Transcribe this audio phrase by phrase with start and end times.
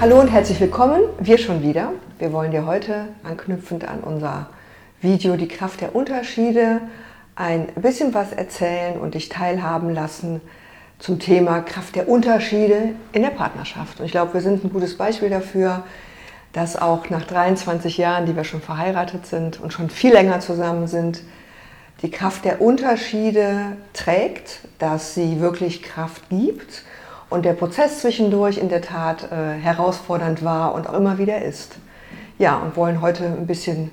[0.00, 1.02] Hallo und herzlich willkommen.
[1.18, 1.92] Wir schon wieder.
[2.18, 4.48] Wir wollen dir heute anknüpfend an unser
[5.02, 6.80] Video Die Kraft der Unterschiede
[7.36, 10.40] ein bisschen was erzählen und dich teilhaben lassen
[10.98, 14.00] zum Thema Kraft der Unterschiede in der Partnerschaft.
[14.00, 15.82] Und ich glaube, wir sind ein gutes Beispiel dafür,
[16.54, 20.86] dass auch nach 23 Jahren, die wir schon verheiratet sind und schon viel länger zusammen
[20.86, 21.20] sind,
[22.00, 26.84] die Kraft der Unterschiede trägt, dass sie wirklich Kraft gibt
[27.30, 31.76] und der Prozess zwischendurch in der Tat äh, herausfordernd war und auch immer wieder ist.
[32.38, 33.90] Ja, und wollen heute ein bisschen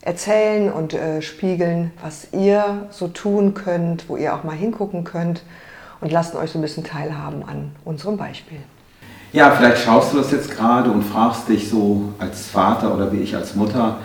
[0.00, 5.42] erzählen und äh, spiegeln, was ihr so tun könnt, wo ihr auch mal hingucken könnt
[6.00, 8.58] und lassen euch so ein bisschen teilhaben an unserem Beispiel.
[9.32, 13.18] Ja, vielleicht schaust du das jetzt gerade und fragst dich so als Vater oder wie
[13.18, 13.98] ich als Mutter,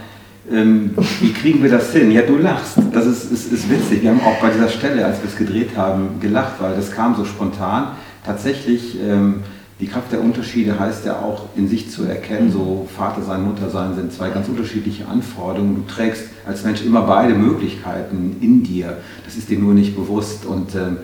[0.52, 2.12] ähm, wie kriegen wir das hin?
[2.12, 2.78] Ja, du lachst.
[2.92, 4.02] Das ist, ist, ist witzig.
[4.02, 7.16] Wir haben auch bei dieser Stelle, als wir es gedreht haben, gelacht, weil das kam
[7.16, 7.92] so spontan.
[8.26, 9.44] Tatsächlich, ähm,
[9.80, 13.70] die Kraft der Unterschiede heißt ja auch in sich zu erkennen, so Vater sein, Mutter
[13.70, 15.76] sein sind zwei ganz unterschiedliche Anforderungen.
[15.88, 18.98] Du trägst als Mensch immer beide Möglichkeiten in dir.
[19.26, 20.46] Das ist dir nur nicht bewusst.
[20.46, 20.98] Und ähm,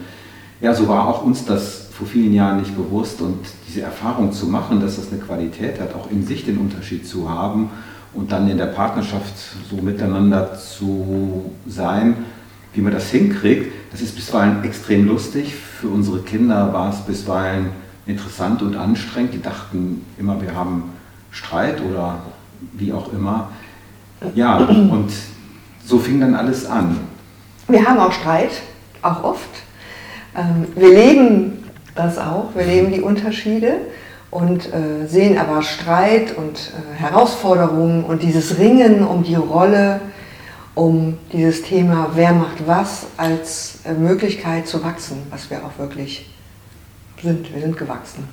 [0.62, 3.20] ja, so war auch uns das vor vielen Jahren nicht bewusst.
[3.20, 7.08] Und diese Erfahrung zu machen, dass das eine Qualität hat, auch in sich den Unterschied
[7.08, 7.72] zu haben
[8.14, 9.34] und dann in der Partnerschaft
[9.70, 12.16] so miteinander zu sein,
[12.74, 15.56] wie man das hinkriegt, das ist bisweilen extrem lustig.
[15.56, 17.70] Für unsere Kinder war es bisweilen
[18.06, 19.34] interessant und anstrengend.
[19.34, 20.94] Die dachten immer, wir haben
[21.32, 22.20] Streit oder
[22.74, 23.50] wie auch immer.
[24.34, 25.12] Ja, und
[25.86, 27.00] so fing dann alles an.
[27.68, 28.62] Wir haben auch Streit,
[29.02, 29.50] auch oft.
[30.36, 31.64] Ähm, wir leben
[31.96, 33.78] das auch, wir leben die Unterschiede
[34.32, 40.00] und äh, sehen aber Streit und äh, Herausforderungen und dieses Ringen um die Rolle,
[40.78, 46.30] um dieses Thema, wer macht was, als äh, Möglichkeit zu wachsen, was wir auch wirklich
[47.20, 47.52] sind.
[47.52, 48.26] Wir sind gewachsen.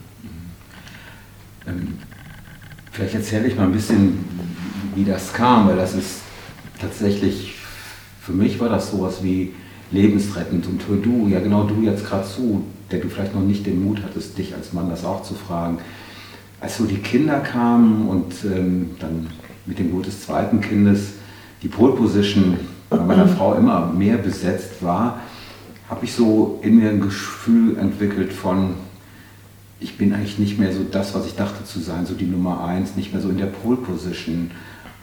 [1.67, 1.99] Ähm,
[2.93, 4.23] vielleicht erzähle ich mal ein bisschen,
[4.95, 6.21] wie das kam, weil das ist
[6.79, 7.55] tatsächlich,
[8.21, 9.55] für mich war das sowas wie
[9.91, 10.67] lebensrettend.
[10.67, 13.83] Und für du, ja genau du jetzt gerade zu, der du vielleicht noch nicht den
[13.83, 15.79] Mut hattest, dich als Mann das auch zu fragen.
[16.61, 19.29] Als so die Kinder kamen und ähm, dann
[19.65, 21.15] mit dem Geburt des zweiten Kindes
[21.65, 22.59] die Pole Position
[22.91, 25.21] bei meiner Frau immer mehr besetzt war,
[25.89, 28.75] habe ich so in mir ein Gefühl entwickelt von,
[29.81, 32.65] ich bin eigentlich nicht mehr so das, was ich dachte zu sein, so die Nummer
[32.65, 34.51] eins, nicht mehr so in der Pole Position.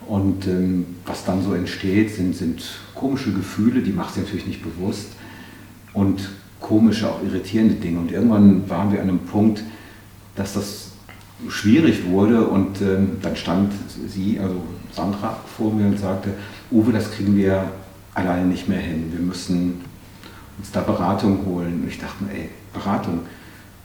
[0.08, 2.64] Und ähm, was dann so entsteht, sind, sind
[2.96, 5.08] komische Gefühle, die machst du natürlich nicht bewusst.
[5.94, 6.30] Und
[6.60, 8.00] komische, auch irritierende Dinge.
[8.00, 9.64] Und irgendwann waren wir an einem Punkt,
[10.36, 10.91] dass das
[11.50, 13.74] schwierig wurde und ähm, dann stand
[14.08, 14.56] sie, also
[14.92, 16.32] Sandra, vor mir und sagte,
[16.72, 17.66] Uwe, das kriegen wir
[18.14, 19.12] alleine nicht mehr hin.
[19.12, 19.82] Wir müssen
[20.58, 21.82] uns da Beratung holen.
[21.84, 23.22] Und ich dachte mir, ey, Beratung,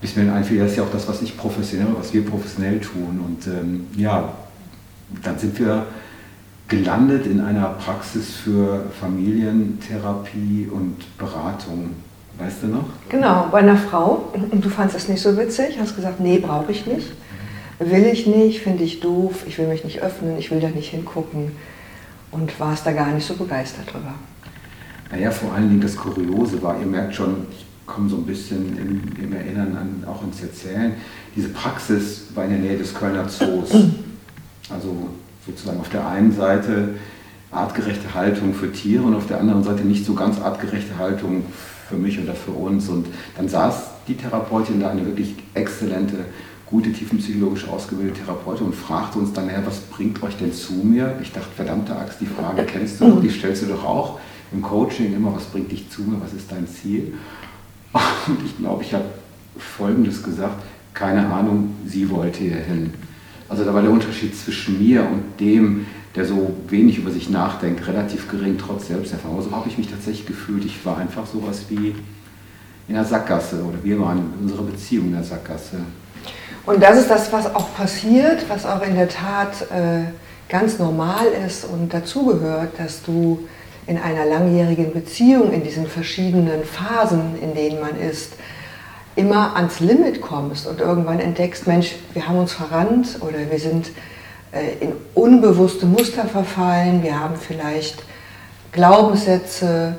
[0.00, 3.20] bis mir einfiel, das ist ja auch das, was ich professionell, was wir professionell tun.
[3.24, 4.32] Und ähm, ja,
[5.22, 5.86] dann sind wir
[6.68, 11.90] gelandet in einer Praxis für Familientherapie und Beratung.
[12.38, 12.84] Weißt du noch?
[13.08, 14.32] Genau, bei einer Frau.
[14.50, 17.12] Und du fandest es nicht so witzig, hast gesagt, nee, brauche ich nicht.
[17.78, 20.90] Will ich nicht, finde ich doof, ich will mich nicht öffnen, ich will da nicht
[20.90, 21.52] hingucken.
[22.30, 24.14] Und warst da gar nicht so begeistert drüber.
[25.10, 28.76] Naja, vor allen Dingen das Kuriose war, ihr merkt schon, ich komme so ein bisschen
[28.76, 30.94] im, im Erinnern an, auch ins Erzählen,
[31.34, 33.70] diese Praxis war in der Nähe des Kölner Zoos.
[34.68, 34.96] Also
[35.46, 36.96] sozusagen auf der einen Seite
[37.52, 41.44] artgerechte Haltung für Tiere und auf der anderen Seite nicht so ganz artgerechte Haltung
[41.88, 42.88] für mich oder für uns.
[42.88, 46.24] Und dann saß die Therapeutin da, eine wirklich exzellente,
[46.66, 51.16] gute, tiefenpsychologisch ausgebildete Therapeutin und fragte uns dann, ja, was bringt euch denn zu mir?
[51.22, 54.18] Ich dachte, verdammte Axt, die Frage kennst du die stellst du doch auch
[54.52, 57.14] im Coaching immer, was bringt dich zu mir, was ist dein Ziel?
[57.92, 59.04] Und ich glaube, ich habe
[59.56, 60.62] Folgendes gesagt,
[60.92, 62.92] keine Ahnung, sie wollte hier hin.
[63.48, 65.86] Also da war der Unterschied zwischen mir und dem,
[66.16, 69.42] der so wenig über sich nachdenkt, relativ gering, trotz Selbsterfahrung.
[69.42, 70.64] So habe ich mich tatsächlich gefühlt.
[70.64, 71.94] Ich war einfach sowas wie
[72.88, 75.78] in der Sackgasse oder wir waren in unserer Beziehung in der Sackgasse.
[76.64, 80.10] Und das ist das, was auch passiert, was auch in der Tat äh,
[80.48, 83.46] ganz normal ist und dazugehört, dass du
[83.86, 88.32] in einer langjährigen Beziehung, in diesen verschiedenen Phasen, in denen man ist,
[89.14, 93.90] immer ans Limit kommst und irgendwann entdeckst, Mensch, wir haben uns verrannt oder wir sind
[94.52, 98.02] äh, in unbewusste Muster verfallen, wir haben vielleicht
[98.72, 99.96] Glaubenssätze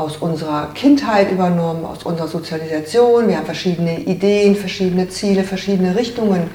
[0.00, 6.48] aus unserer Kindheit übernommen, aus unserer Sozialisation, wir haben verschiedene Ideen, verschiedene Ziele, verschiedene Richtungen,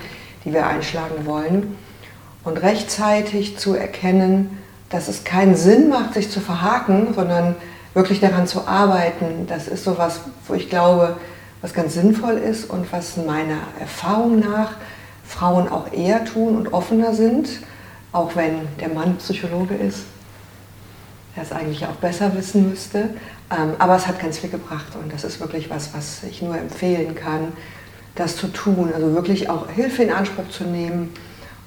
[0.44, 1.77] die wir einschlagen wollen.
[2.44, 4.57] Und rechtzeitig zu erkennen,
[4.89, 7.56] dass es keinen Sinn macht, sich zu verhaken, sondern
[7.94, 11.15] wirklich daran zu arbeiten, das ist so was, wo ich glaube,
[11.62, 14.71] was ganz sinnvoll ist und was meiner Erfahrung nach
[15.24, 17.50] Frauen auch eher tun und offener sind,
[18.12, 20.00] auch wenn der Mann Psychologe ist,
[21.36, 23.10] der es eigentlich auch besser wissen müsste.
[23.52, 26.58] Ähm, aber es hat ganz viel gebracht und das ist wirklich was, was ich nur
[26.58, 27.54] empfehlen kann,
[28.16, 28.92] das zu tun.
[28.94, 31.12] Also wirklich auch Hilfe in Anspruch zu nehmen.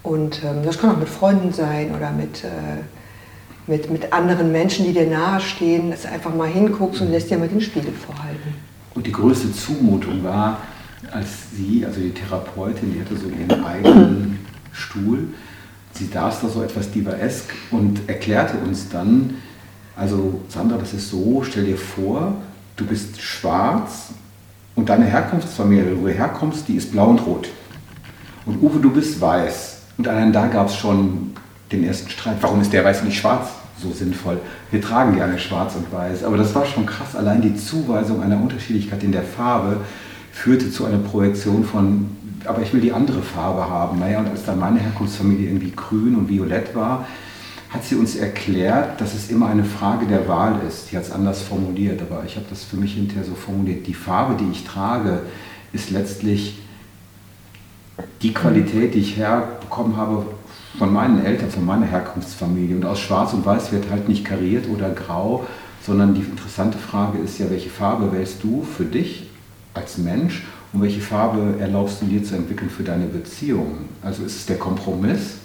[0.02, 2.48] Und ähm, das kann auch mit Freunden sein oder mit, äh,
[3.66, 7.38] mit, mit anderen Menschen, die dir nahestehen, dass du einfach mal hinguckst und lässt dir
[7.38, 8.54] mal den Spiegel vorhalten.
[8.94, 10.58] Und die größte Zumutung war,
[11.12, 14.38] als sie, also die Therapeutin, die hatte so ihren eigenen
[14.72, 15.28] Stuhl,
[15.92, 19.34] sie saß da so etwas divaesk und erklärte uns dann,
[19.98, 22.34] also Sandra, das ist so, stell dir vor,
[22.76, 24.10] du bist schwarz
[24.76, 27.48] und deine Herkunftsfamilie, wo du herkommst, die ist blau und rot.
[28.46, 29.80] Und Uwe, du bist weiß.
[29.98, 31.32] Und allein da gab es schon
[31.72, 32.36] den ersten Streit.
[32.40, 33.48] Warum ist der Weiß nicht schwarz?
[33.82, 34.38] So sinnvoll.
[34.70, 36.22] Wir tragen gerne schwarz und weiß.
[36.22, 37.16] Aber das war schon krass.
[37.16, 39.78] Allein die Zuweisung einer Unterschiedlichkeit in der Farbe
[40.32, 42.06] führte zu einer Projektion von,
[42.44, 43.98] aber ich will die andere Farbe haben.
[43.98, 47.04] Naja, und als dann meine Herkunftsfamilie irgendwie grün und violett war,
[47.70, 50.90] hat sie uns erklärt, dass es immer eine Frage der Wahl ist.
[50.90, 53.86] Die hat es anders formuliert, aber ich habe das für mich hinterher so formuliert.
[53.86, 55.20] Die Farbe, die ich trage,
[55.72, 56.58] ist letztlich
[58.22, 60.24] die Qualität, die ich herbekommen habe
[60.78, 62.76] von meinen Eltern, von meiner Herkunftsfamilie.
[62.76, 65.46] Und aus Schwarz und Weiß wird halt nicht kariert oder grau,
[65.84, 69.28] sondern die interessante Frage ist ja, welche Farbe wählst du für dich
[69.74, 73.88] als Mensch und welche Farbe erlaubst du dir zu entwickeln für deine Beziehung?
[74.02, 75.38] Also ist es der Kompromiss?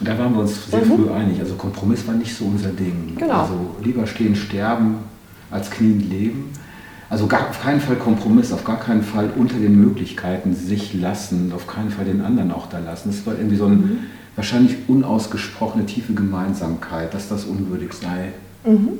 [0.00, 0.96] Da waren wir uns sehr mhm.
[0.96, 1.40] früh einig.
[1.40, 3.14] Also Kompromiss war nicht so unser Ding.
[3.16, 3.42] Genau.
[3.42, 4.98] Also lieber stehen, sterben,
[5.50, 6.52] als knien, leben.
[7.08, 11.52] Also gar, auf keinen Fall Kompromiss, auf gar keinen Fall unter den Möglichkeiten sich lassen,
[11.54, 13.10] auf keinen Fall den anderen auch da lassen.
[13.10, 13.98] Das war irgendwie so eine mhm.
[14.34, 18.32] wahrscheinlich unausgesprochene tiefe Gemeinsamkeit, dass das unwürdig sei.
[18.64, 18.98] Mhm.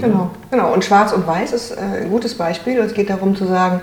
[0.00, 0.72] Genau, genau.
[0.72, 2.78] Und Schwarz und Weiß ist äh, ein gutes Beispiel.
[2.78, 3.80] Es geht darum zu sagen,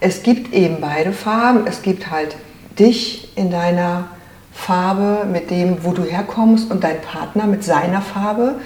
[0.00, 1.66] es gibt eben beide Farben.
[1.66, 2.36] Es gibt halt
[2.78, 4.08] dich in deiner
[4.52, 8.56] Farbe, mit dem, wo du herkommst und dein Partner mit seiner Farbe.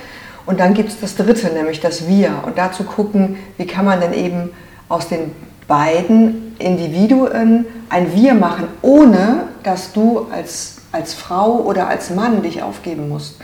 [0.45, 2.43] Und dann gibt es das Dritte, nämlich das Wir.
[2.45, 4.51] Und dazu gucken, wie kann man denn eben
[4.89, 5.33] aus den
[5.67, 12.63] beiden Individuen ein Wir machen, ohne dass du als, als Frau oder als Mann dich
[12.63, 13.37] aufgeben musst.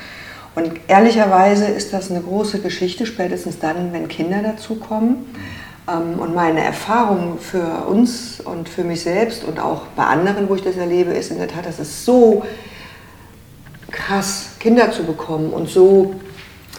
[0.55, 5.27] Und ehrlicherweise ist das eine große Geschichte, spätestens dann, wenn Kinder dazukommen.
[5.89, 10.55] Ähm, und meine Erfahrung für uns und für mich selbst und auch bei anderen, wo
[10.55, 12.43] ich das erlebe, ist in der Tat, dass es so
[13.91, 16.15] krass, Kinder zu bekommen und so,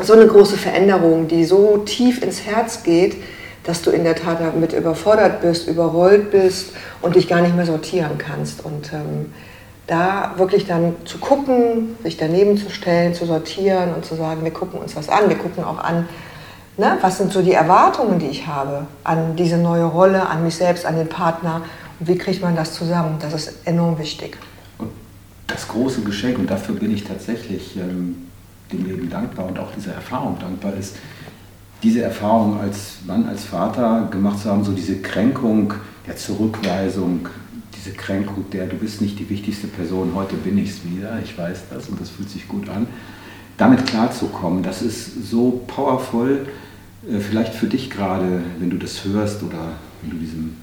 [0.02, 3.18] so eine große Veränderung, die so tief ins Herz geht,
[3.64, 7.66] dass du in der Tat damit überfordert bist, überrollt bist und dich gar nicht mehr
[7.66, 8.66] sortieren kannst.
[8.66, 9.34] Und ähm,
[9.88, 14.52] da wirklich dann zu gucken, sich daneben zu stellen, zu sortieren und zu sagen, wir
[14.52, 16.08] gucken uns was an, wir gucken auch an,
[16.76, 16.98] Ne?
[17.02, 20.86] Was sind so die Erwartungen, die ich habe an diese neue Rolle, an mich selbst,
[20.86, 21.62] an den Partner
[22.00, 23.18] und wie kriegt man das zusammen?
[23.20, 24.38] Das ist enorm wichtig.
[24.80, 24.90] Und
[25.46, 28.28] das große Geschenk, und dafür bin ich tatsächlich ähm,
[28.72, 30.96] dem Leben dankbar und auch dieser Erfahrung dankbar, ist,
[31.84, 35.74] diese Erfahrung als Mann, als Vater gemacht zu haben, so diese Kränkung
[36.08, 37.28] der Zurückweisung,
[37.76, 41.38] diese Kränkung der, du bist nicht die wichtigste Person, heute bin ich es wieder, ich
[41.38, 42.88] weiß das und das fühlt sich gut an
[43.58, 46.48] damit klarzukommen, das ist so powerful,
[47.10, 50.58] äh, vielleicht für dich gerade, wenn du das hörst oder wenn du diesem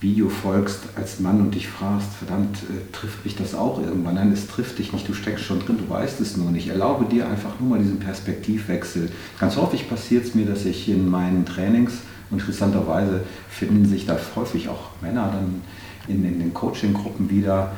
[0.00, 4.16] Video folgst als Mann und dich fragst, verdammt, äh, trifft mich das auch irgendwann?
[4.16, 6.68] Nein, es trifft dich nicht, du steckst schon drin, du weißt es nur nicht.
[6.68, 9.10] Erlaube dir einfach nur mal diesen Perspektivwechsel.
[9.40, 11.94] Ganz häufig passiert es mir, dass ich in meinen Trainings,
[12.30, 15.62] interessanterweise finden sich da häufig auch Männer dann
[16.08, 17.72] in, in den Coaching-Gruppen wieder,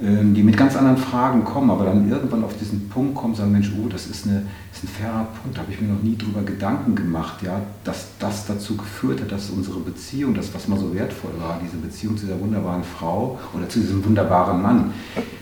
[0.00, 3.70] die mit ganz anderen Fragen kommen, aber dann irgendwann auf diesen Punkt kommen, sagen, Mensch,
[3.78, 6.40] oh, das ist, eine, ist ein fairer Punkt, da habe ich mir noch nie drüber
[6.42, 10.94] Gedanken gemacht, ja, dass das dazu geführt hat, dass unsere Beziehung, das, was mal so
[10.94, 14.92] wertvoll war, diese Beziehung zu dieser wunderbaren Frau oder zu diesem wunderbaren Mann,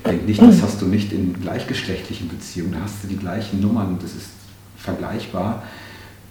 [0.04, 3.98] denk nicht, das hast du nicht in gleichgeschlechtlichen Beziehungen, da hast du die gleichen Nummern,
[4.02, 4.30] das ist
[4.76, 5.62] vergleichbar.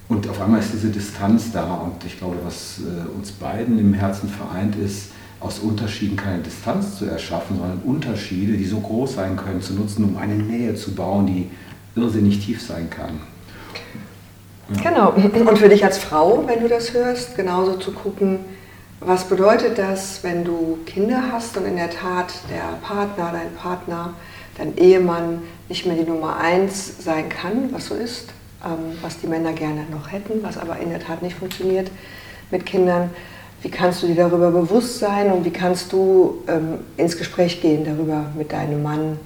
[0.09, 3.93] Und auf einmal ist diese Distanz da und ich glaube, was äh, uns beiden im
[3.93, 9.37] Herzen vereint ist, aus Unterschieden keine Distanz zu erschaffen, sondern Unterschiede, die so groß sein
[9.37, 11.49] können, zu nutzen, um eine Nähe zu bauen, die
[11.95, 13.21] irrsinnig tief sein kann.
[14.75, 14.89] Ja.
[14.89, 15.11] Genau.
[15.11, 18.39] Und für dich als Frau, wenn du das hörst, genauso zu gucken,
[18.99, 24.13] was bedeutet das, wenn du Kinder hast und in der Tat der Partner, dein Partner,
[24.57, 28.29] dein Ehemann nicht mehr die Nummer eins sein kann, was so ist,
[28.63, 31.89] ähm, was die Männer gerne noch hätten, was aber in der Tat nicht funktioniert
[32.51, 33.11] mit Kindern
[33.61, 37.83] wie kannst du dir darüber bewusst sein und wie kannst du ähm, ins Gespräch gehen
[37.83, 39.19] darüber mit deinem Mann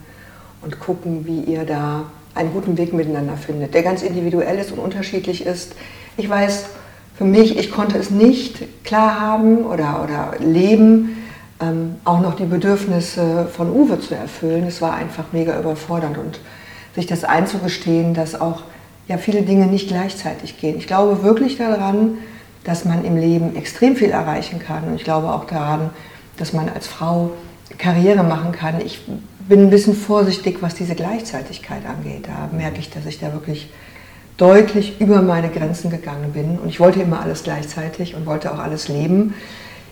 [0.62, 4.80] und gucken, wie ihr da einen guten Weg miteinander findet, der ganz individuell ist und
[4.80, 5.74] unterschiedlich ist.
[6.18, 6.66] Ich weiß,
[7.16, 11.18] für mich, ich konnte es nicht klar haben oder, oder leben,
[11.62, 14.66] ähm, auch noch die Bedürfnisse von Uwe zu erfüllen.
[14.66, 16.40] Es war einfach mega überfordernd und
[16.96, 18.64] sich das einzugestehen, dass auch
[19.08, 20.78] ja, viele Dinge nicht gleichzeitig gehen.
[20.78, 22.18] Ich glaube wirklich daran,
[22.64, 25.90] dass man im Leben extrem viel erreichen kann und ich glaube auch daran,
[26.38, 27.32] dass man als Frau
[27.78, 28.82] Karriere machen kann.
[28.82, 29.02] Ich
[29.48, 32.28] bin ein bisschen vorsichtig, was diese Gleichzeitigkeit angeht.
[32.28, 33.70] Da merke ich, dass ich da wirklich
[34.38, 38.60] deutlich über meine Grenzen gegangen bin und ich wollte immer alles gleichzeitig und wollte auch
[38.60, 39.34] alles leben.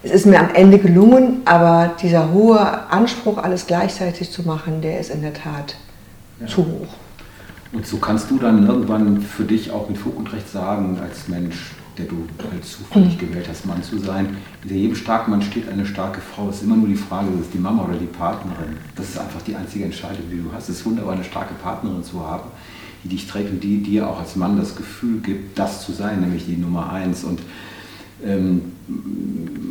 [0.04, 5.00] Es ist mir am Ende gelungen, aber dieser hohe Anspruch, alles gleichzeitig zu machen, der
[5.00, 5.76] ist in der Tat
[6.40, 6.48] ja.
[6.48, 6.96] zu hoch.
[7.72, 11.28] Und so kannst du dann irgendwann für dich auch mit Fug und Recht sagen, als
[11.28, 15.70] Mensch, der du halt zufällig gewählt hast, Mann zu sein, hinter jedem starken Mann steht
[15.70, 16.50] eine starke Frau.
[16.50, 18.78] Es ist immer nur die Frage, ist es die Mama oder die Partnerin?
[18.96, 20.70] Das ist einfach die einzige Entscheidung, die du hast.
[20.70, 22.50] Es ist wunderbar, eine starke Partnerin zu haben,
[23.04, 26.22] die dich trägt und die dir auch als Mann das Gefühl gibt, das zu sein,
[26.22, 27.24] nämlich die Nummer eins.
[27.24, 27.40] Und
[28.24, 28.62] ähm,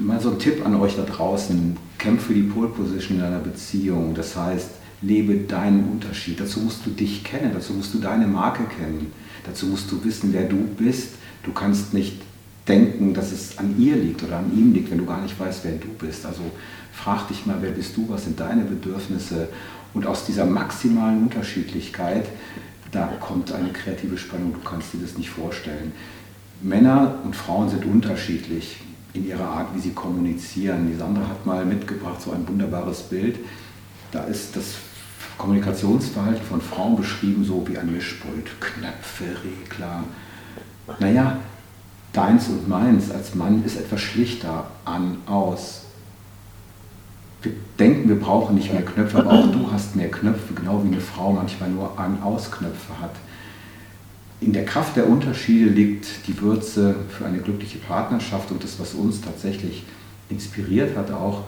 [0.02, 4.14] mal so ein Tipp an euch da draußen, kämpfe die Pole Position in deiner Beziehung.
[4.14, 4.70] Das heißt,
[5.02, 6.40] lebe deinen Unterschied.
[6.40, 9.12] Dazu musst du dich kennen, dazu musst du deine Marke kennen,
[9.46, 11.14] dazu musst du wissen, wer du bist.
[11.42, 12.20] Du kannst nicht
[12.68, 15.64] denken, dass es an ihr liegt oder an ihm liegt, wenn du gar nicht weißt,
[15.64, 16.26] wer du bist.
[16.26, 16.42] Also
[16.92, 19.48] frag dich mal, wer bist du, was sind deine Bedürfnisse
[19.94, 22.26] und aus dieser maximalen Unterschiedlichkeit,
[22.92, 25.92] da kommt eine kreative Spannung, du kannst dir das nicht vorstellen.
[26.60, 28.78] Männer und Frauen sind unterschiedlich
[29.12, 30.88] in ihrer Art, wie sie kommunizieren.
[30.88, 33.38] Die Sandra hat mal mitgebracht so ein wunderbares Bild.
[34.12, 34.74] Da ist das
[35.38, 40.04] Kommunikationsverhalten von Frauen beschrieben, so wie ein Mischpult, Knöpfe, Regler.
[40.98, 41.38] Naja,
[42.12, 45.82] deins und meins als Mann ist etwas schlichter an, aus.
[47.42, 50.88] Wir denken, wir brauchen nicht mehr Knöpfe, aber auch du hast mehr Knöpfe, genau wie
[50.88, 53.14] eine Frau manchmal nur An-Aus-Knöpfe hat.
[54.40, 58.94] In der Kraft der Unterschiede liegt die Würze für eine glückliche Partnerschaft und das, was
[58.94, 59.84] uns tatsächlich
[60.28, 61.44] inspiriert hat, auch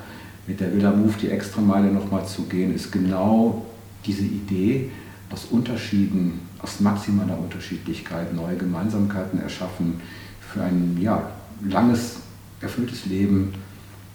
[0.46, 3.64] mit der Villa Move die Extrameile nochmal zu gehen, ist genau
[4.04, 4.90] diese Idee,
[5.32, 10.00] aus Unterschieden, aus maximaler Unterschiedlichkeit neue Gemeinsamkeiten erschaffen
[10.40, 11.30] für ein ja,
[11.68, 12.16] langes,
[12.60, 13.54] erfülltes Leben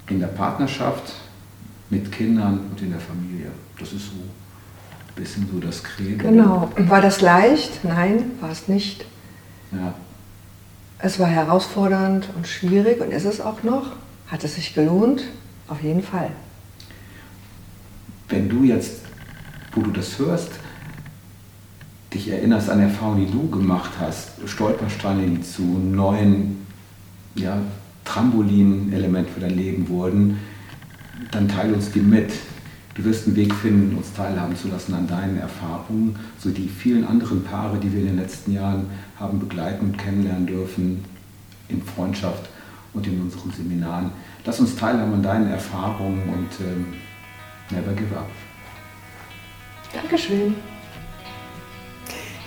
[0.10, 1.14] in der Partnerschaft,
[1.90, 3.48] mit Kindern und in der Familie.
[3.80, 6.28] Das ist so ein bisschen so das Credo.
[6.28, 6.70] Genau.
[6.78, 7.84] War das leicht?
[7.84, 9.06] Nein, war es nicht.
[9.72, 9.94] Ja.
[11.00, 13.94] Es war herausfordernd und schwierig und ist es auch noch.
[14.28, 15.24] Hat es sich gelohnt?
[15.68, 16.32] Auf jeden Fall.
[18.30, 19.02] Wenn du jetzt,
[19.74, 20.52] wo du das hörst,
[22.14, 26.66] dich erinnerst an Erfahrungen, die du gemacht hast, Stolpersteine, die zu neuen
[27.36, 27.58] ja,
[28.06, 30.40] Trampolin-Element für dein Leben wurden,
[31.32, 32.32] dann teile uns die mit.
[32.96, 37.06] Du wirst einen Weg finden, uns teilhaben zu lassen an deinen Erfahrungen, so die vielen
[37.06, 38.88] anderen Paare, die wir in den letzten Jahren
[39.20, 41.04] haben begleiten und kennenlernen dürfen,
[41.70, 42.50] in Freundschaft
[42.94, 44.12] und in unseren Seminaren.
[44.46, 46.86] Lass uns teilhaben an deinen Erfahrungen und ähm,
[47.70, 48.30] never give up.
[49.94, 50.56] Dankeschön.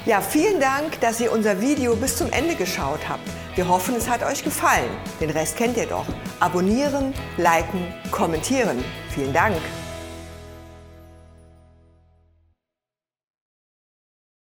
[0.07, 3.21] Ja, vielen Dank, dass ihr unser Video bis zum Ende geschaut habt.
[3.55, 4.91] Wir hoffen, es hat euch gefallen.
[5.21, 6.07] Den Rest kennt ihr doch.
[6.41, 8.83] Abonnieren, liken, kommentieren.
[9.11, 9.59] Vielen Dank.